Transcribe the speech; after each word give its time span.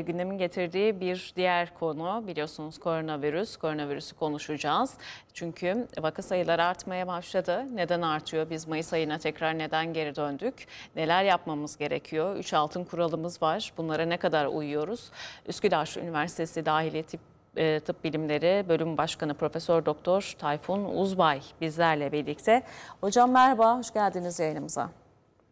Gündemin 0.00 0.38
getirdiği 0.38 1.00
bir 1.00 1.32
diğer 1.36 1.74
konu 1.74 2.24
biliyorsunuz 2.26 2.78
koronavirüs. 2.78 3.56
Koronavirüsü 3.56 4.16
konuşacağız. 4.16 4.94
Çünkü 5.34 5.86
vaka 5.98 6.22
sayıları 6.22 6.64
artmaya 6.64 7.06
başladı. 7.06 7.66
Neden 7.74 8.02
artıyor? 8.02 8.50
Biz 8.50 8.68
Mayıs 8.68 8.92
ayına 8.92 9.18
tekrar 9.18 9.58
neden 9.58 9.92
geri 9.92 10.16
döndük? 10.16 10.66
Neler 10.96 11.24
yapmamız 11.24 11.76
gerekiyor? 11.76 12.36
Üç 12.36 12.54
altın 12.54 12.84
kuralımız 12.84 13.42
var. 13.42 13.72
Bunlara 13.76 14.04
ne 14.04 14.16
kadar 14.16 14.46
uyuyoruz? 14.46 15.10
Üsküdar 15.46 15.94
Üniversitesi 16.02 16.66
Dahiliye 16.66 17.02
Tıp 17.02 17.20
e, 17.56 17.80
Tıp 17.80 18.04
Bilimleri 18.04 18.68
Bölüm 18.68 18.96
Başkanı 18.98 19.34
Profesör 19.34 19.86
Doktor 19.86 20.34
Tayfun 20.38 20.84
Uzbay 20.84 21.40
bizlerle 21.60 22.12
birlikte. 22.12 22.62
Hocam 23.00 23.30
merhaba, 23.30 23.78
hoş 23.78 23.92
geldiniz 23.92 24.40
yayınımıza. 24.40 24.90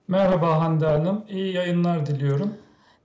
Merhaba 0.08 0.60
Hande 0.60 0.86
Hanım, 0.86 1.24
iyi 1.28 1.54
yayınlar 1.54 2.06
diliyorum. 2.06 2.54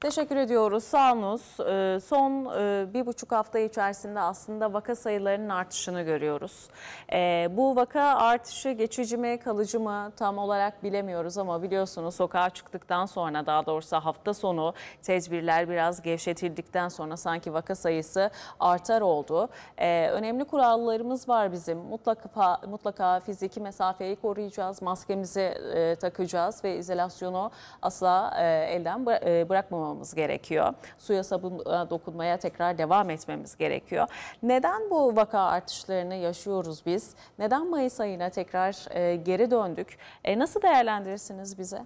Teşekkür 0.03 0.35
ediyoruz. 0.35 0.83
Sağolunuz. 0.83 1.41
Ee, 1.59 1.99
son 1.99 2.45
e, 2.45 2.93
bir 2.93 3.05
buçuk 3.05 3.31
hafta 3.31 3.59
içerisinde 3.59 4.19
aslında 4.19 4.73
vaka 4.73 4.95
sayılarının 4.95 5.49
artışını 5.49 6.01
görüyoruz. 6.01 6.69
Ee, 7.13 7.47
bu 7.51 7.75
vaka 7.75 8.01
artışı 8.01 8.71
geçici 8.71 9.17
mi, 9.17 9.39
kalıcı 9.39 9.79
mı 9.79 10.11
tam 10.17 10.37
olarak 10.37 10.83
bilemiyoruz 10.83 11.37
ama 11.37 11.63
biliyorsunuz 11.63 12.15
sokağa 12.15 12.49
çıktıktan 12.49 13.05
sonra 13.05 13.45
daha 13.45 13.65
doğrusu 13.65 13.95
hafta 13.95 14.33
sonu 14.33 14.73
tedbirler 15.01 15.69
biraz 15.69 16.01
gevşetildikten 16.01 16.89
sonra 16.89 17.17
sanki 17.17 17.53
vaka 17.53 17.75
sayısı 17.75 18.29
artar 18.59 19.01
oldu. 19.01 19.49
Ee, 19.77 20.09
önemli 20.09 20.45
kurallarımız 20.45 21.29
var 21.29 21.51
bizim. 21.51 21.77
Mutlaka 21.77 22.59
mutlaka 22.67 23.19
fiziki 23.19 23.59
mesafeyi 23.59 24.15
koruyacağız, 24.15 24.81
maskemizi 24.81 25.41
e, 25.75 25.95
takacağız 25.95 26.63
ve 26.63 26.77
izolasyonu 26.77 27.51
asla 27.81 28.33
e, 28.39 28.45
elden 28.45 29.05
bırakmamamız 29.05 29.92
yapmamamız 29.93 30.15
gerekiyor. 30.15 30.73
Suya 30.99 31.23
sabuna 31.23 31.89
dokunmaya 31.89 32.37
tekrar 32.37 32.77
devam 32.77 33.09
etmemiz 33.09 33.57
gerekiyor. 33.57 34.07
Neden 34.43 34.89
bu 34.89 35.15
vaka 35.15 35.39
artışlarını 35.39 36.15
yaşıyoruz 36.15 36.81
biz? 36.85 37.15
Neden 37.39 37.69
Mayıs 37.69 37.99
ayına 37.99 38.29
tekrar 38.29 38.95
e, 38.95 39.15
geri 39.15 39.51
döndük? 39.51 39.97
E, 40.23 40.39
nasıl 40.39 40.61
değerlendirirsiniz 40.61 41.57
bize? 41.57 41.85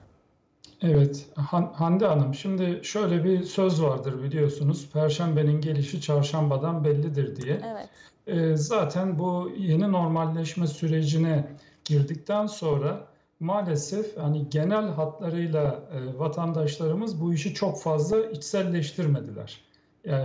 Evet 0.81 1.25
Hande 1.73 2.07
Hanım 2.07 2.33
şimdi 2.33 2.79
şöyle 2.83 3.23
bir 3.23 3.43
söz 3.43 3.81
vardır 3.81 4.23
biliyorsunuz. 4.23 4.89
Perşembenin 4.93 5.61
gelişi 5.61 6.01
çarşambadan 6.01 6.83
bellidir 6.83 7.35
diye. 7.35 7.61
Evet. 7.71 7.89
E, 8.27 8.57
zaten 8.57 9.19
bu 9.19 9.51
yeni 9.57 9.91
normalleşme 9.91 10.67
sürecine 10.67 11.47
girdikten 11.85 12.47
sonra 12.47 13.07
maalesef 13.39 14.17
hani 14.17 14.49
genel 14.49 14.85
hatlarıyla 14.87 15.79
e, 15.93 16.19
vatandaşlarımız 16.19 17.21
bu 17.21 17.33
işi 17.33 17.53
çok 17.53 17.81
fazla 17.81 18.25
içselleştirmediler. 18.25 19.61
E, 20.05 20.15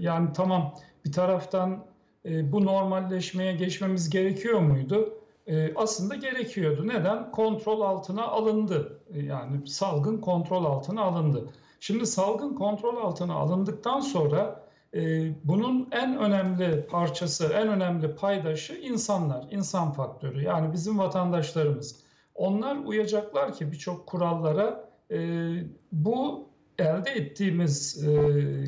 yani 0.00 0.28
tamam 0.34 0.74
bir 1.04 1.12
taraftan 1.12 1.84
e, 2.24 2.52
bu 2.52 2.64
normalleşmeye 2.64 3.52
geçmemiz 3.52 4.10
gerekiyor 4.10 4.60
muydu? 4.60 5.14
E, 5.46 5.74
aslında 5.74 6.14
gerekiyordu. 6.14 6.86
Neden? 6.86 7.30
Kontrol 7.30 7.80
altına 7.80 8.24
alındı. 8.24 9.00
E, 9.14 9.20
yani 9.20 9.68
salgın 9.68 10.18
kontrol 10.18 10.64
altına 10.64 11.02
alındı. 11.02 11.48
Şimdi 11.80 12.06
salgın 12.06 12.54
kontrol 12.54 12.96
altına 12.96 13.34
alındıktan 13.34 14.00
sonra 14.00 14.64
e, 14.94 15.32
bunun 15.44 15.88
en 15.92 16.18
önemli 16.18 16.86
parçası, 16.86 17.52
en 17.54 17.68
önemli 17.68 18.14
paydaşı 18.14 18.74
insanlar, 18.74 19.46
insan 19.50 19.92
faktörü. 19.92 20.42
Yani 20.42 20.72
bizim 20.72 20.98
vatandaşlarımız. 20.98 22.07
Onlar 22.38 22.76
uyacaklar 22.76 23.54
ki 23.54 23.72
birçok 23.72 24.06
kurallara 24.06 24.90
e, 25.10 25.18
bu 25.92 26.48
elde 26.78 27.10
ettiğimiz 27.10 28.04
e, 28.08 28.16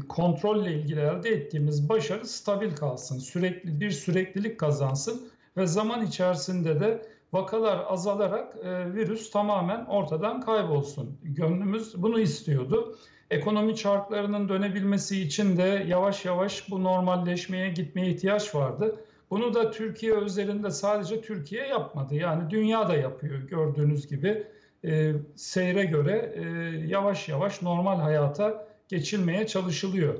kontrolle 0.09 0.73
ilgili 0.73 1.01
elde 1.01 1.31
ettiğimiz 1.31 1.89
başarı 1.89 2.27
stabil 2.27 2.77
kalsın, 2.77 3.19
sürekli 3.19 3.81
bir 3.81 3.91
süreklilik 3.91 4.61
kazansın 4.61 5.31
ve 5.57 5.67
zaman 5.67 6.07
içerisinde 6.07 6.81
de 6.81 7.07
vakalar 7.33 7.85
azalarak 7.89 8.57
e, 8.65 8.95
virüs 8.95 9.31
tamamen 9.31 9.85
ortadan 9.85 10.41
kaybolsun. 10.41 11.19
Gönlümüz 11.23 12.03
bunu 12.03 12.21
istiyordu. 12.21 12.97
Ekonomi 13.31 13.77
çarklarının 13.77 14.49
dönebilmesi 14.49 15.21
için 15.21 15.57
de 15.57 15.85
yavaş 15.89 16.25
yavaş 16.25 16.71
bu 16.71 16.85
normalleşmeye 16.85 17.71
gitmeye 17.71 18.11
ihtiyaç 18.11 18.55
vardı. 18.55 19.05
Bunu 19.31 19.55
da 19.55 19.71
Türkiye 19.71 20.13
özelinde 20.13 20.71
sadece 20.71 21.21
Türkiye 21.21 21.67
yapmadı. 21.67 22.15
Yani 22.15 22.51
dünya 22.51 22.89
da 22.89 22.97
yapıyor 22.97 23.39
gördüğünüz 23.39 24.07
gibi. 24.07 24.47
E, 24.85 25.13
seyre 25.37 25.85
göre 25.85 26.35
e, 26.37 26.43
yavaş 26.87 27.29
yavaş 27.29 27.63
normal 27.63 28.01
hayata 28.01 28.67
geçilmeye 28.89 29.47
çalışılıyor. 29.47 30.15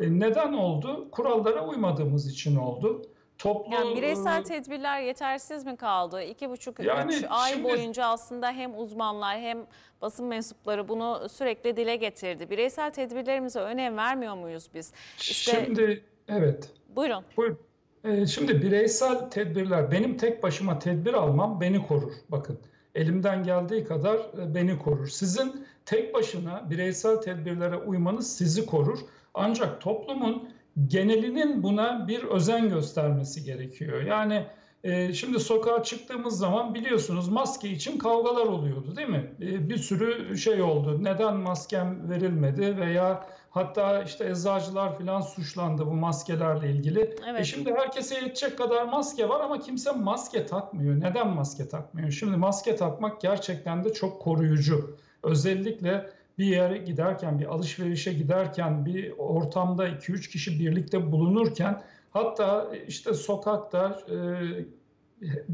E, 0.00 0.18
neden 0.18 0.52
oldu? 0.52 1.10
Kurallara 1.10 1.66
uymadığımız 1.66 2.30
için 2.30 2.56
oldu. 2.56 3.02
Toplu, 3.38 3.74
yani 3.74 3.96
bireysel 3.96 4.44
tedbirler 4.44 5.00
yetersiz 5.00 5.66
mi 5.66 5.76
kaldı? 5.76 6.22
İki 6.22 6.50
buçuk, 6.50 6.80
yani 6.80 7.14
üç 7.14 7.24
ay 7.28 7.52
şimdi, 7.52 7.64
boyunca 7.64 8.04
aslında 8.04 8.52
hem 8.52 8.78
uzmanlar 8.78 9.38
hem 9.38 9.66
basın 10.02 10.26
mensupları 10.26 10.88
bunu 10.88 11.28
sürekli 11.28 11.76
dile 11.76 11.96
getirdi. 11.96 12.50
Bireysel 12.50 12.90
tedbirlerimize 12.90 13.60
önem 13.60 13.96
vermiyor 13.96 14.34
muyuz 14.34 14.68
biz? 14.74 14.92
İşte, 15.18 15.64
şimdi 15.64 16.04
evet. 16.28 16.70
Buyurun. 16.88 17.24
Buyurun. 17.36 17.58
Ee, 18.06 18.26
şimdi 18.26 18.62
bireysel 18.62 19.30
tedbirler, 19.30 19.90
benim 19.90 20.16
tek 20.16 20.42
başıma 20.42 20.78
tedbir 20.78 21.14
almam 21.14 21.60
beni 21.60 21.86
korur. 21.86 22.12
Bakın 22.28 22.58
elimden 22.94 23.42
geldiği 23.42 23.84
kadar 23.84 24.16
e, 24.16 24.54
beni 24.54 24.78
korur. 24.78 25.08
Sizin 25.08 25.66
tek 25.84 26.14
başına 26.14 26.70
bireysel 26.70 27.16
tedbirlere 27.16 27.76
uymanız 27.76 28.36
sizi 28.36 28.66
korur. 28.66 28.98
Ancak 29.34 29.80
toplumun 29.80 30.48
genelinin 30.86 31.62
buna 31.62 32.08
bir 32.08 32.22
özen 32.22 32.68
göstermesi 32.68 33.44
gerekiyor. 33.44 34.02
Yani 34.02 34.46
e, 34.84 35.12
şimdi 35.12 35.40
sokağa 35.40 35.82
çıktığımız 35.82 36.38
zaman 36.38 36.74
biliyorsunuz 36.74 37.28
maske 37.28 37.68
için 37.68 37.98
kavgalar 37.98 38.46
oluyordu 38.46 38.96
değil 38.96 39.08
mi? 39.08 39.30
E, 39.40 39.68
bir 39.68 39.78
sürü 39.78 40.38
şey 40.38 40.62
oldu. 40.62 41.04
Neden 41.04 41.36
maskem 41.36 42.10
verilmedi 42.10 42.76
veya 42.76 43.26
Hatta 43.56 44.02
işte 44.02 44.30
eczacılar 44.30 44.98
falan 44.98 45.20
suçlandı 45.20 45.86
bu 45.86 45.92
maskelerle 45.92 46.70
ilgili. 46.70 47.00
E 47.00 47.16
evet. 47.30 47.40
E 47.40 47.44
şimdi 47.44 47.74
herkese 47.74 48.14
yetecek 48.14 48.58
kadar 48.58 48.84
maske 48.84 49.28
var 49.28 49.40
ama 49.40 49.60
kimse 49.60 49.92
maske 49.92 50.46
takmıyor. 50.46 51.00
Neden 51.00 51.28
maske 51.28 51.68
takmıyor? 51.68 52.10
Şimdi 52.10 52.36
maske 52.36 52.76
takmak 52.76 53.20
gerçekten 53.20 53.84
de 53.84 53.92
çok 53.92 54.22
koruyucu. 54.22 54.96
Özellikle 55.22 56.10
bir 56.38 56.44
yere 56.44 56.78
giderken, 56.78 57.38
bir 57.38 57.46
alışverişe 57.46 58.12
giderken, 58.12 58.86
bir 58.86 59.12
ortamda 59.18 59.88
2-3 59.88 60.30
kişi 60.30 60.60
birlikte 60.60 61.12
bulunurken 61.12 61.82
hatta 62.10 62.70
işte 62.88 63.14
sokakta, 63.14 64.00
e, 64.10 64.16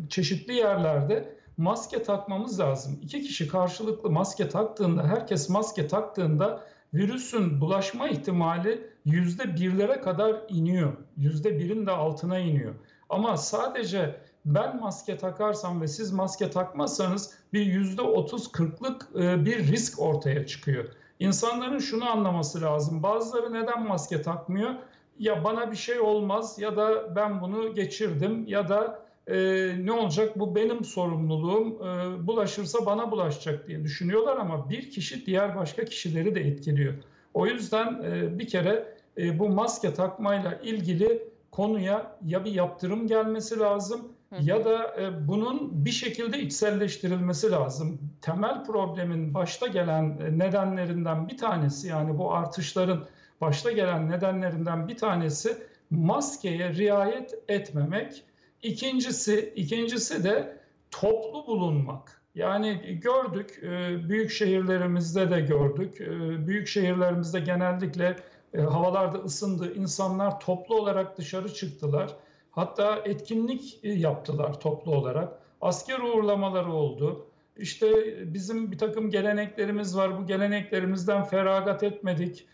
çeşitli 0.08 0.54
yerlerde 0.54 1.34
maske 1.56 2.02
takmamız 2.02 2.60
lazım. 2.60 2.98
İki 3.02 3.22
kişi 3.22 3.48
karşılıklı 3.48 4.10
maske 4.10 4.48
taktığında, 4.48 5.04
herkes 5.04 5.48
maske 5.48 5.88
taktığında 5.88 6.71
virüsün 6.94 7.60
bulaşma 7.60 8.08
ihtimali 8.08 8.90
yüzde 9.04 9.56
birlere 9.56 10.00
kadar 10.00 10.36
iniyor. 10.48 10.92
Yüzde 11.16 11.58
birin 11.58 11.86
de 11.86 11.90
altına 11.90 12.38
iniyor. 12.38 12.74
Ama 13.08 13.36
sadece 13.36 14.16
ben 14.44 14.80
maske 14.80 15.16
takarsam 15.16 15.80
ve 15.80 15.88
siz 15.88 16.12
maske 16.12 16.50
takmazsanız 16.50 17.34
bir 17.52 17.66
yüzde 17.66 18.02
otuz 18.02 18.52
kırklık 18.52 19.08
e, 19.14 19.44
bir 19.44 19.58
risk 19.58 20.00
ortaya 20.00 20.46
çıkıyor. 20.46 20.84
İnsanların 21.18 21.78
şunu 21.78 22.10
anlaması 22.10 22.60
lazım. 22.60 23.02
Bazıları 23.02 23.52
neden 23.52 23.86
maske 23.86 24.22
takmıyor? 24.22 24.70
Ya 25.18 25.44
bana 25.44 25.70
bir 25.70 25.76
şey 25.76 26.00
olmaz 26.00 26.58
ya 26.58 26.76
da 26.76 27.16
ben 27.16 27.40
bunu 27.40 27.74
geçirdim 27.74 28.44
ya 28.46 28.68
da 28.68 29.02
e, 29.26 29.36
ne 29.80 29.92
olacak 29.92 30.38
bu 30.38 30.54
benim 30.54 30.84
sorumluluğum 30.84 31.66
e, 31.66 32.26
bulaşırsa 32.26 32.86
bana 32.86 33.10
bulaşacak 33.10 33.68
diye 33.68 33.84
düşünüyorlar 33.84 34.36
ama 34.36 34.70
bir 34.70 34.90
kişi 34.90 35.26
diğer 35.26 35.56
başka 35.56 35.84
kişileri 35.84 36.34
de 36.34 36.40
etkiliyor. 36.40 36.94
O 37.34 37.46
yüzden 37.46 38.02
e, 38.02 38.38
bir 38.38 38.48
kere 38.48 38.94
e, 39.18 39.38
bu 39.38 39.48
maske 39.48 39.94
takmayla 39.94 40.60
ilgili 40.62 41.28
konuya 41.50 42.18
ya 42.24 42.44
bir 42.44 42.52
yaptırım 42.52 43.06
gelmesi 43.06 43.58
lazım 43.58 44.12
ya 44.40 44.64
da 44.64 44.96
e, 45.00 45.28
bunun 45.28 45.84
bir 45.84 45.90
şekilde 45.90 46.38
içselleştirilmesi 46.38 47.50
lazım. 47.50 47.98
Temel 48.20 48.64
problemin 48.64 49.34
başta 49.34 49.66
gelen 49.66 50.18
e, 50.20 50.38
nedenlerinden 50.38 51.28
bir 51.28 51.36
tanesi 51.36 51.88
yani 51.88 52.18
bu 52.18 52.34
artışların 52.34 53.04
başta 53.40 53.72
gelen 53.72 54.10
nedenlerinden 54.10 54.88
bir 54.88 54.96
tanesi 54.96 55.56
maskeye 55.90 56.74
riayet 56.74 57.34
etmemek 57.48 58.24
İkincisi, 58.62 59.52
ikincisi 59.56 60.24
de 60.24 60.56
toplu 60.90 61.46
bulunmak. 61.46 62.22
Yani 62.34 63.00
gördük, 63.02 63.60
e, 63.62 63.68
büyük 64.08 64.30
şehirlerimizde 64.30 65.30
de 65.30 65.40
gördük. 65.40 66.00
E, 66.00 66.46
büyük 66.46 66.68
şehirlerimizde 66.68 67.40
genellikle 67.40 68.16
e, 68.54 68.60
havalarda 68.60 69.18
ısındı. 69.18 69.74
İnsanlar 69.74 70.40
toplu 70.40 70.74
olarak 70.74 71.18
dışarı 71.18 71.54
çıktılar. 71.54 72.16
Hatta 72.50 73.02
etkinlik 73.04 73.78
yaptılar 73.84 74.60
toplu 74.60 74.94
olarak. 74.94 75.32
Asker 75.60 75.98
uğurlamaları 75.98 76.72
oldu. 76.72 77.26
İşte 77.56 77.86
bizim 78.34 78.72
bir 78.72 78.78
takım 78.78 79.10
geleneklerimiz 79.10 79.96
var. 79.96 80.18
Bu 80.20 80.26
geleneklerimizden 80.26 81.24
feragat 81.24 81.82
etmedik. 81.82 82.46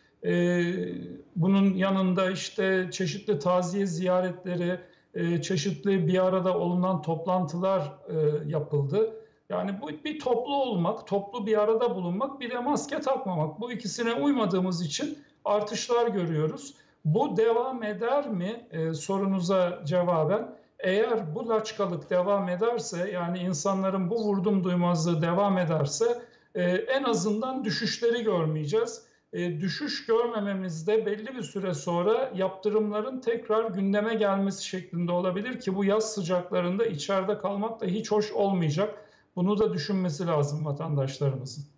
Bunun 1.36 1.74
yanında 1.74 2.30
işte 2.30 2.88
çeşitli 2.90 3.38
taziye 3.38 3.86
ziyaretleri, 3.86 4.80
e, 5.14 5.42
çeşitli 5.42 6.08
bir 6.08 6.26
arada 6.26 6.58
olunan 6.58 7.02
toplantılar 7.02 7.92
e, 8.08 8.14
yapıldı. 8.46 9.14
Yani 9.50 9.80
bu 9.82 9.88
bir 10.04 10.18
toplu 10.18 10.56
olmak, 10.62 11.06
toplu 11.06 11.46
bir 11.46 11.62
arada 11.62 11.94
bulunmak, 11.94 12.40
bir 12.40 12.50
de 12.50 12.58
maske 12.58 13.00
takmamak. 13.00 13.60
Bu 13.60 13.72
ikisine 13.72 14.14
uymadığımız 14.14 14.82
için 14.82 15.18
artışlar 15.44 16.06
görüyoruz. 16.06 16.74
Bu 17.04 17.36
devam 17.36 17.82
eder 17.82 18.28
mi 18.28 18.66
e, 18.70 18.94
sorunuza 18.94 19.82
cevaben? 19.84 20.58
Eğer 20.78 21.34
bu 21.34 21.48
laçkalık 21.48 22.10
devam 22.10 22.48
ederse, 22.48 23.10
yani 23.10 23.38
insanların 23.38 24.10
bu 24.10 24.14
vurdum 24.14 24.64
duymazlığı 24.64 25.22
devam 25.22 25.58
ederse 25.58 26.22
e, 26.54 26.62
en 26.70 27.02
azından 27.02 27.64
düşüşleri 27.64 28.22
görmeyeceğiz. 28.22 29.07
E, 29.32 29.60
düşüş 29.60 30.06
görmememizde 30.06 31.06
belli 31.06 31.34
bir 31.34 31.42
süre 31.42 31.74
sonra 31.74 32.32
yaptırımların 32.34 33.20
tekrar 33.20 33.70
gündeme 33.70 34.14
gelmesi 34.14 34.64
şeklinde 34.64 35.12
olabilir 35.12 35.60
ki 35.60 35.74
bu 35.74 35.84
yaz 35.84 36.14
sıcaklarında 36.14 36.86
içeride 36.86 37.38
kalmak 37.38 37.80
da 37.80 37.86
hiç 37.86 38.10
hoş 38.10 38.32
olmayacak. 38.32 39.04
Bunu 39.36 39.58
da 39.58 39.72
düşünmesi 39.72 40.26
lazım 40.26 40.64
vatandaşlarımızın. 40.64 41.77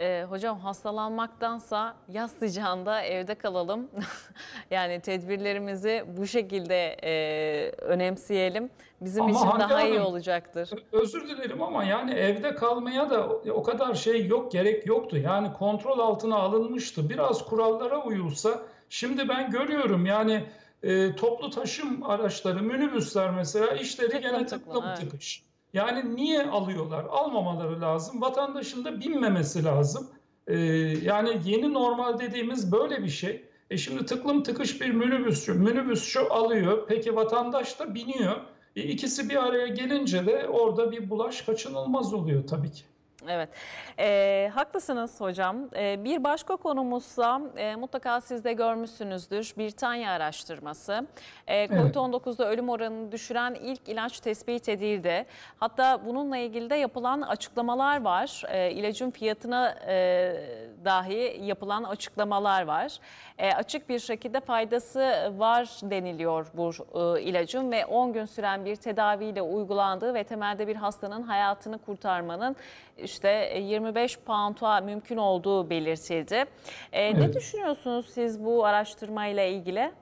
Ee, 0.00 0.26
hocam 0.28 0.58
hastalanmaktansa 0.58 1.96
yaz 2.08 2.30
sıcağında 2.30 3.02
evde 3.02 3.34
kalalım. 3.34 3.90
yani 4.70 5.00
tedbirlerimizi 5.00 6.04
bu 6.16 6.26
şekilde 6.26 6.96
e, 7.04 7.70
önemseyelim. 7.70 8.70
Bizim 9.00 9.22
Ama 9.22 9.30
için 9.30 9.60
daha 9.60 9.82
iyi 9.82 9.98
Hanım, 9.98 10.06
olacaktır. 10.06 10.70
Özür 10.92 11.28
dilerim 11.28 11.62
ama 11.62 11.84
yani 11.84 12.14
evde 12.14 12.54
kalmaya 12.54 13.10
da 13.10 13.28
o 13.28 13.62
kadar 13.62 13.94
şey 13.94 14.26
yok, 14.26 14.52
gerek 14.52 14.86
yoktu. 14.86 15.16
Yani 15.16 15.52
kontrol 15.52 15.98
altına 15.98 16.36
alınmıştı. 16.36 17.10
Biraz 17.10 17.44
kurallara 17.44 18.04
uyulsa, 18.04 18.62
şimdi 18.88 19.28
ben 19.28 19.50
görüyorum 19.50 20.06
yani 20.06 20.44
e, 20.82 21.16
toplu 21.16 21.50
taşım 21.50 22.02
araçları, 22.02 22.62
minibüsler 22.62 23.30
mesela 23.30 23.66
işleri 23.66 24.10
Tıklım 24.10 24.32
gene 24.32 24.46
tıklım 24.46 24.84
evet. 24.88 25.00
tıkış. 25.00 25.42
Yani 25.72 26.16
niye 26.16 26.46
alıyorlar? 26.46 27.04
Almamaları 27.04 27.80
lazım. 27.80 28.20
Vatandaşın 28.20 28.84
da 28.84 29.00
binmemesi 29.00 29.64
lazım. 29.64 30.08
E, 30.46 30.56
yani 31.02 31.40
yeni 31.44 31.72
normal 31.74 32.18
dediğimiz 32.18 32.72
böyle 32.72 33.02
bir 33.04 33.08
şey. 33.08 33.44
E 33.70 33.76
şimdi 33.76 34.04
tıklım 34.06 34.42
tıkış 34.42 34.80
bir 34.80 34.90
minibüsçü, 34.90 35.54
minibüsçü 35.54 36.18
alıyor. 36.18 36.84
Peki 36.88 37.16
vatandaş 37.16 37.80
da 37.80 37.94
biniyor. 37.94 38.36
E, 38.76 38.82
İkisi 38.82 39.28
bir 39.28 39.46
araya 39.46 39.66
gelince 39.66 40.26
de 40.26 40.48
orada 40.48 40.92
bir 40.92 41.10
bulaş 41.10 41.42
kaçınılmaz 41.42 42.14
oluyor 42.14 42.46
tabii 42.46 42.70
ki. 42.72 42.82
Evet, 43.24 43.48
Ee, 43.98 44.50
haklısınız 44.54 45.20
hocam. 45.20 45.56
Ee, 45.76 46.04
bir 46.04 46.24
başka 46.24 46.56
konumuzsa 46.56 47.40
e, 47.56 47.76
mutlaka 47.76 48.20
siz 48.20 48.44
de 48.44 48.52
görmüşsünüzdür 48.52 49.54
Britanya 49.58 50.10
araştırması. 50.12 51.06
Ee, 51.46 51.64
Covid-19'da 51.66 52.48
ölüm 52.48 52.68
oranını 52.68 53.12
düşüren 53.12 53.54
ilk 53.54 53.88
ilaç 53.88 54.20
tespit 54.20 54.68
edildi. 54.68 55.26
Hatta 55.60 56.06
bununla 56.06 56.36
ilgili 56.36 56.70
de 56.70 56.74
yapılan 56.76 57.20
açıklamalar 57.20 58.02
var. 58.02 58.42
Ee, 58.48 58.70
ilacın 58.70 59.10
fiyatına 59.10 59.74
e, 59.86 60.34
dahi 60.84 61.40
yapılan 61.42 61.82
açıklamalar 61.82 62.62
var. 62.62 62.98
E, 63.38 63.52
açık 63.52 63.88
bir 63.88 63.98
şekilde 63.98 64.40
faydası 64.40 65.32
var 65.38 65.80
deniliyor 65.82 66.46
bu 66.54 66.70
e, 66.70 67.22
ilacın 67.22 67.72
ve 67.72 67.86
10 67.86 68.12
gün 68.12 68.24
süren 68.24 68.64
bir 68.64 68.76
tedaviyle 68.76 69.42
uygulandığı 69.42 70.14
ve 70.14 70.24
temelde 70.24 70.68
bir 70.68 70.76
hastanın 70.76 71.22
hayatını 71.22 71.78
kurtarmanın 71.78 72.56
işte 73.16 73.48
e, 73.52 73.60
25 73.60 74.18
pound'a 74.18 74.80
mümkün 74.80 75.16
olduğu 75.16 75.70
belirtildi. 75.70 76.34
E, 76.92 77.14
Ne 77.14 77.18
Evet. 77.24 77.36
düşünüyorsunuz 77.36 78.06
siz 78.14 78.44
bu 78.44 78.64
araştırmayla 78.64 79.42
ilgili? 79.44 79.92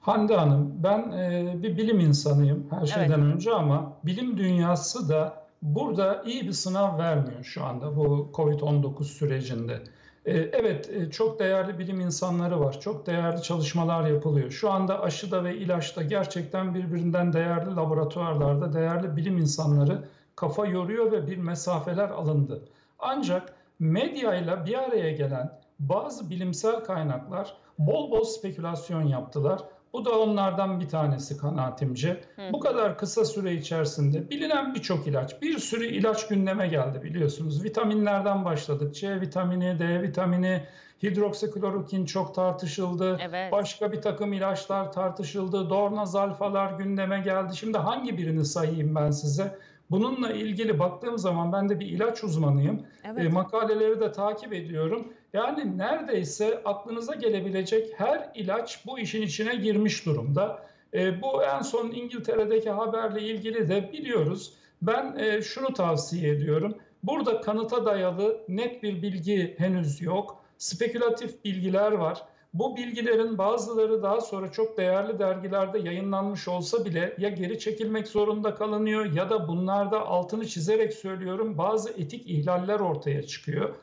Hande 0.00 0.36
Hanım, 0.36 0.74
ben 0.82 1.12
e, 1.12 1.54
bir 1.62 1.76
bilim 1.76 2.00
insanıyım 2.00 2.66
her 2.70 2.86
şeyden 2.86 3.20
önce 3.22 3.52
ama 3.54 3.92
bilim 4.04 4.36
dünyası 4.36 5.08
da 5.08 5.34
burada 5.62 6.22
iyi 6.26 6.46
bir 6.46 6.52
sınav 6.52 6.98
vermiyor 6.98 7.44
şu 7.44 7.64
anda 7.64 7.96
bu 7.96 8.30
COVID-19 8.34 9.04
sürecinde. 9.04 9.80
E, 10.26 10.32
evet, 10.38 10.90
e, 10.90 11.10
çok 11.10 11.38
değerli 11.38 11.78
bilim 11.78 12.00
insanları 12.00 12.60
var, 12.60 12.80
çok 12.80 13.06
değerli 13.06 13.42
çalışmalar 13.42 14.06
yapılıyor. 14.08 14.50
Şu 14.50 14.70
anda 14.70 15.00
aşıda 15.02 15.44
ve 15.44 15.56
ilaçta 15.56 16.02
gerçekten 16.02 16.74
birbirinden 16.74 17.32
değerli 17.32 17.76
laboratuvarlarda 17.76 18.72
değerli 18.72 19.16
bilim 19.16 19.38
insanları 19.38 20.04
kafa 20.36 20.66
yoruyor 20.66 21.12
ve 21.12 21.26
bir 21.26 21.36
mesafeler 21.36 22.08
alındı. 22.10 22.68
Ancak 22.98 23.54
medyayla 23.78 24.66
bir 24.66 24.78
araya 24.78 25.12
gelen 25.12 25.60
bazı 25.78 26.30
bilimsel 26.30 26.84
kaynaklar 26.84 27.54
bol 27.78 28.10
bol 28.10 28.24
spekülasyon 28.24 29.02
yaptılar. 29.02 29.60
Bu 29.92 30.04
da 30.04 30.18
onlardan 30.18 30.80
bir 30.80 30.88
tanesi 30.88 31.36
kanaatimce. 31.36 32.20
Bu 32.52 32.60
kadar 32.60 32.98
kısa 32.98 33.24
süre 33.24 33.52
içerisinde 33.54 34.30
bilinen 34.30 34.74
birçok 34.74 35.06
ilaç, 35.06 35.42
bir 35.42 35.58
sürü 35.58 35.86
ilaç 35.86 36.28
gündeme 36.28 36.68
geldi 36.68 37.02
biliyorsunuz. 37.02 37.64
Vitaminlerden 37.64 38.44
başladık. 38.44 38.94
C 38.94 39.20
vitamini, 39.20 39.78
D 39.78 40.02
vitamini, 40.02 40.62
hidroksiklorokin 41.02 42.06
çok 42.06 42.34
tartışıldı. 42.34 43.18
Evet. 43.20 43.52
Başka 43.52 43.92
bir 43.92 44.02
takım 44.02 44.32
ilaçlar 44.32 44.92
tartışıldı. 44.92 45.70
Dornazalfalar 45.70 46.72
gündeme 46.72 47.20
geldi. 47.20 47.56
Şimdi 47.56 47.78
hangi 47.78 48.18
birini 48.18 48.44
sayayım 48.44 48.94
ben 48.94 49.10
size? 49.10 49.58
Bununla 49.90 50.32
ilgili 50.32 50.78
baktığım 50.78 51.18
zaman 51.18 51.52
ben 51.52 51.68
de 51.68 51.80
bir 51.80 51.86
ilaç 51.86 52.24
uzmanıyım. 52.24 52.86
Evet. 53.04 53.24
E, 53.24 53.28
makaleleri 53.28 54.00
de 54.00 54.12
takip 54.12 54.52
ediyorum. 54.52 55.12
Yani 55.32 55.78
neredeyse 55.78 56.62
aklınıza 56.64 57.14
gelebilecek 57.14 57.92
her 57.96 58.30
ilaç 58.34 58.86
bu 58.86 58.98
işin 58.98 59.22
içine 59.22 59.54
girmiş 59.54 60.06
durumda. 60.06 60.66
E, 60.94 61.22
bu 61.22 61.42
en 61.42 61.62
son 61.62 61.90
İngiltere'deki 61.90 62.70
haberle 62.70 63.22
ilgili 63.22 63.68
de 63.68 63.92
biliyoruz. 63.92 64.54
Ben 64.82 65.16
e, 65.16 65.42
şunu 65.42 65.72
tavsiye 65.72 66.30
ediyorum. 66.30 66.78
Burada 67.02 67.40
kanıta 67.40 67.84
dayalı 67.84 68.40
net 68.48 68.82
bir 68.82 69.02
bilgi 69.02 69.54
henüz 69.58 70.02
yok. 70.02 70.44
Spekülatif 70.58 71.44
bilgiler 71.44 71.92
var. 71.92 72.22
Bu 72.54 72.76
bilgilerin 72.76 73.38
bazıları 73.38 74.02
daha 74.02 74.20
sonra 74.20 74.52
çok 74.52 74.76
değerli 74.76 75.18
dergilerde 75.18 75.78
yayınlanmış 75.78 76.48
olsa 76.48 76.84
bile 76.84 77.14
ya 77.18 77.28
geri 77.28 77.58
çekilmek 77.58 78.08
zorunda 78.08 78.54
kalınıyor 78.54 79.12
ya 79.12 79.30
da 79.30 79.48
bunlarda 79.48 80.06
altını 80.06 80.46
çizerek 80.46 80.94
söylüyorum 80.94 81.58
bazı 81.58 81.90
etik 81.90 82.30
ihlaller 82.30 82.80
ortaya 82.80 83.22
çıkıyor. 83.22 83.74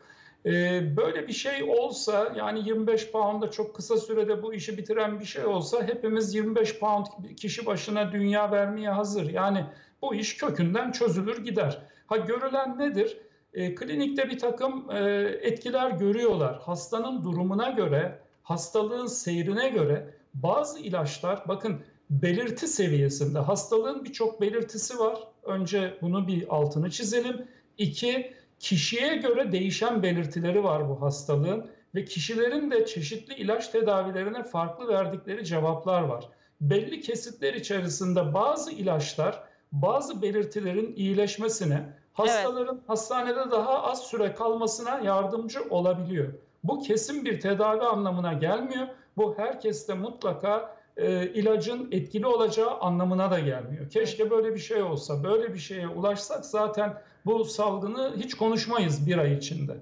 Ee, 0.45 0.97
böyle 0.97 1.27
bir 1.27 1.33
şey 1.33 1.63
olsa 1.63 2.33
yani 2.37 2.59
25 2.69 3.11
pound'a 3.11 3.51
çok 3.51 3.75
kısa 3.75 3.97
sürede 3.97 4.43
bu 4.43 4.53
işi 4.53 4.77
bitiren 4.77 5.19
bir 5.19 5.25
şey 5.25 5.45
olsa 5.45 5.83
hepimiz 5.83 6.35
25 6.35 6.79
pound 6.79 7.05
kişi 7.37 7.65
başına 7.65 8.11
dünya 8.11 8.51
vermeye 8.51 8.89
hazır. 8.89 9.29
Yani 9.29 9.65
bu 10.01 10.15
iş 10.15 10.37
kökünden 10.37 10.91
çözülür 10.91 11.43
gider. 11.43 11.81
Ha 12.07 12.17
görülen 12.17 12.79
nedir? 12.79 13.17
E, 13.53 13.75
klinikte 13.75 14.29
bir 14.29 14.39
takım 14.39 14.91
e, 14.91 14.99
etkiler 15.41 15.91
görüyorlar. 15.91 16.59
Hastanın 16.61 17.23
durumuna 17.23 17.69
göre, 17.69 18.19
hastalığın 18.43 19.05
seyrine 19.05 19.69
göre 19.69 20.13
bazı 20.33 20.79
ilaçlar 20.79 21.43
bakın 21.47 21.81
belirti 22.09 22.67
seviyesinde 22.67 23.39
hastalığın 23.39 24.05
birçok 24.05 24.41
belirtisi 24.41 24.99
var. 24.99 25.19
Önce 25.43 25.97
bunu 26.01 26.27
bir 26.27 26.55
altını 26.55 26.89
çizelim. 26.91 27.47
İki, 27.77 28.33
kişiye 28.59 29.15
göre 29.15 29.51
değişen 29.51 30.03
belirtileri 30.03 30.63
var 30.63 30.89
bu 30.89 31.01
hastalığın 31.01 31.69
ve 31.95 32.05
kişilerin 32.05 32.71
de 32.71 32.85
çeşitli 32.85 33.33
ilaç 33.33 33.67
tedavilerine 33.67 34.43
farklı 34.43 34.87
verdikleri 34.87 35.45
cevaplar 35.45 36.01
var. 36.01 36.29
Belli 36.61 37.01
kesitler 37.01 37.53
içerisinde 37.53 38.33
bazı 38.33 38.71
ilaçlar 38.71 39.43
bazı 39.71 40.21
belirtilerin 40.21 40.93
iyileşmesine, 40.95 41.93
hastaların 42.13 42.81
hastanede 42.87 43.51
daha 43.51 43.83
az 43.83 44.03
süre 44.03 44.33
kalmasına 44.33 44.99
yardımcı 44.99 45.59
olabiliyor. 45.69 46.33
Bu 46.63 46.81
kesin 46.81 47.25
bir 47.25 47.39
tedavi 47.39 47.81
anlamına 47.81 48.33
gelmiyor. 48.33 48.87
Bu 49.17 49.37
herkeste 49.37 49.93
mutlaka 49.93 50.75
e, 50.97 51.27
ilacın 51.27 51.87
etkili 51.91 52.27
olacağı 52.27 52.79
anlamına 52.79 53.31
da 53.31 53.39
gelmiyor. 53.39 53.89
Keşke 53.89 54.29
böyle 54.29 54.53
bir 54.53 54.59
şey 54.59 54.81
olsa. 54.81 55.23
Böyle 55.23 55.53
bir 55.53 55.59
şeye 55.59 55.87
ulaşsak 55.87 56.45
zaten 56.45 57.01
bu 57.25 57.45
salgını 57.45 58.13
hiç 58.17 58.33
konuşmayız 58.33 59.07
bir 59.07 59.17
ay 59.17 59.33
içinde. 59.33 59.77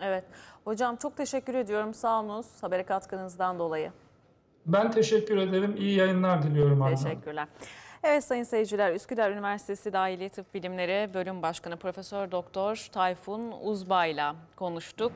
Evet. 0.00 0.24
Hocam 0.64 0.96
çok 0.96 1.16
teşekkür 1.16 1.54
ediyorum. 1.54 1.94
Sağ 1.94 2.20
olunuz 2.20 2.46
habere 2.60 2.82
katkınızdan 2.82 3.58
dolayı. 3.58 3.92
Ben 4.66 4.90
teşekkür 4.90 5.36
ederim. 5.36 5.76
İyi 5.78 5.98
yayınlar 5.98 6.42
diliyorum. 6.42 6.96
Teşekkürler. 6.96 7.48
Evet 8.02 8.24
sayın 8.24 8.44
seyirciler 8.44 8.94
Üsküdar 8.94 9.30
Üniversitesi 9.30 9.92
Dahiliye 9.92 10.28
Tıp 10.28 10.54
Bilimleri 10.54 11.14
Bölüm 11.14 11.42
Başkanı 11.42 11.76
Profesör 11.76 12.30
Doktor 12.30 12.88
Tayfun 12.92 13.52
Uzbay'la 13.62 14.36
konuştuk. 14.56 15.12